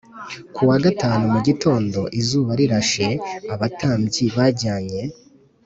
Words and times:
Ku 0.55 0.61
wa 0.69 0.77
gatanu 0.85 1.23
mu 1.33 1.39
gitondo 1.47 1.99
izuba 2.19 2.51
rirashe 2.59 3.07
abatambyi 3.53 4.25
bajyanye 4.35 5.01